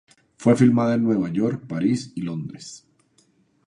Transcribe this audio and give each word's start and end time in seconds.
Fue 0.35 0.55
filmada 0.55 0.95
en 0.95 1.03
Nueva 1.03 1.29
York, 1.29 1.67
París 1.67 2.11
y 2.15 2.21
Londres. 2.21 2.87